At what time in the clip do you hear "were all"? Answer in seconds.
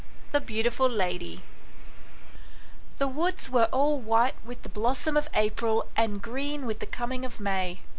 3.51-3.99